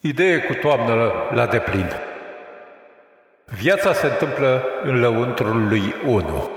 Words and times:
Idee 0.00 0.38
cu 0.38 0.54
toamnă 0.54 1.12
la 1.30 1.46
deplin. 1.46 1.92
Viața 3.44 3.92
se 3.92 4.06
întâmplă 4.06 4.64
în 4.82 5.00
lăuntrul 5.00 5.68
lui 5.68 5.94
1. 6.06 6.50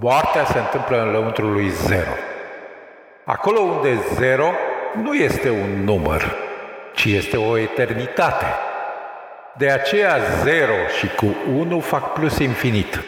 Moartea 0.00 0.44
se 0.44 0.58
întâmplă 0.58 1.02
în 1.02 1.10
lăuntrul 1.10 1.52
lui 1.52 1.68
0. 1.68 2.00
Acolo 3.24 3.60
unde 3.60 3.94
0 4.14 4.52
nu 5.02 5.14
este 5.14 5.50
un 5.50 5.84
număr, 5.84 6.34
ci 6.94 7.04
este 7.04 7.36
o 7.36 7.58
eternitate. 7.58 8.46
De 9.56 9.70
aceea 9.70 10.18
0 10.18 10.72
și 10.98 11.06
cu 11.06 11.36
1 11.56 11.80
fac 11.80 12.12
plus 12.12 12.38
infinit. 12.38 13.02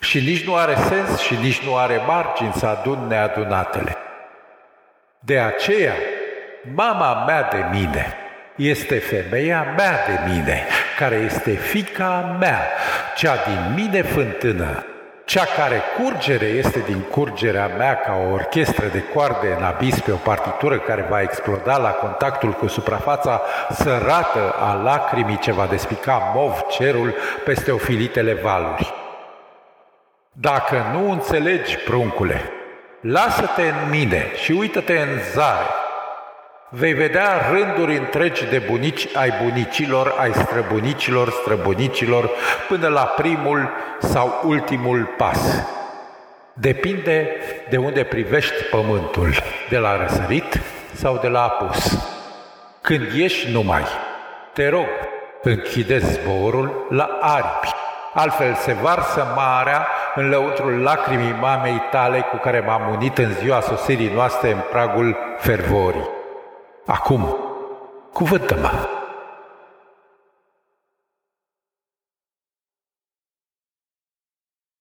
Și 0.00 0.20
nici 0.20 0.46
nu 0.46 0.54
are 0.54 0.74
sens 0.74 1.18
și 1.18 1.34
nici 1.42 1.66
nu 1.66 1.76
are 1.76 2.00
margini 2.06 2.52
să 2.52 2.66
adun 2.66 3.06
neadunatele. 3.08 3.96
De 5.18 5.38
aceea, 5.38 5.94
mama 6.74 7.24
mea 7.26 7.42
de 7.42 7.64
mine, 7.72 8.18
este 8.56 8.98
femeia 8.98 9.74
mea 9.76 9.98
de 10.06 10.32
mine, 10.32 10.66
care 10.98 11.14
este 11.14 11.50
fica 11.50 12.36
mea, 12.40 12.60
cea 13.16 13.34
din 13.46 13.74
mine 13.74 14.02
fântână, 14.02 14.86
cea 15.24 15.44
care 15.44 15.82
curgere 16.02 16.44
este 16.44 16.78
din 16.86 17.00
curgerea 17.00 17.66
mea 17.66 17.96
ca 17.96 18.12
o 18.26 18.32
orchestră 18.32 18.86
de 18.86 19.02
coarde 19.14 19.54
în 19.58 19.64
abis 19.64 20.00
pe 20.00 20.12
o 20.12 20.16
partitură 20.16 20.78
care 20.78 21.06
va 21.08 21.20
exploda 21.20 21.76
la 21.76 21.90
contactul 21.90 22.52
cu 22.52 22.66
suprafața 22.66 23.42
sărată 23.70 24.54
a 24.58 24.74
lacrimii 24.82 25.38
ce 25.38 25.52
va 25.52 25.66
despica 25.66 26.32
mov 26.34 26.60
cerul 26.70 27.14
peste 27.44 27.70
ofilitele 27.70 28.34
valuri. 28.34 28.94
Dacă 30.32 30.84
nu 30.92 31.10
înțelegi, 31.10 31.76
pruncule, 31.76 32.50
lasă-te 33.00 33.62
în 33.62 33.90
mine 33.90 34.26
și 34.42 34.52
uită-te 34.52 34.98
în 34.98 35.18
zare, 35.32 35.66
Vei 36.76 36.92
vedea 36.92 37.50
rânduri 37.50 37.96
întregi 37.96 38.44
de 38.46 38.58
bunici 38.58 39.16
ai 39.16 39.32
bunicilor, 39.42 40.14
ai 40.18 40.32
străbunicilor, 40.32 41.30
străbunicilor, 41.30 42.30
până 42.68 42.88
la 42.88 43.02
primul 43.02 43.70
sau 43.98 44.40
ultimul 44.44 45.14
pas. 45.16 45.66
Depinde 46.52 47.28
de 47.68 47.76
unde 47.76 48.02
privești 48.02 48.62
pământul, 48.70 49.34
de 49.68 49.78
la 49.78 49.96
răsărit 49.96 50.60
sau 50.92 51.18
de 51.22 51.28
la 51.28 51.42
apus. 51.42 52.08
Când 52.80 53.12
ieși 53.12 53.52
numai, 53.52 53.84
te 54.52 54.68
rog, 54.68 54.88
închide 55.42 55.98
zborul 55.98 56.86
la 56.90 57.18
aripi. 57.20 57.74
Altfel 58.14 58.54
se 58.54 58.72
varsă 58.72 59.26
marea 59.36 59.86
în 60.14 60.28
lăuntrul 60.28 60.82
lacrimii 60.82 61.36
mamei 61.40 61.82
tale 61.90 62.20
cu 62.20 62.36
care 62.36 62.60
m-am 62.60 62.94
unit 62.94 63.18
în 63.18 63.32
ziua 63.32 63.60
sosirii 63.60 64.12
noastre 64.14 64.52
în 64.52 64.60
pragul 64.70 65.16
fervorii. 65.38 66.13
Acum, 66.86 67.36
cuvântă-mă! 68.12 68.70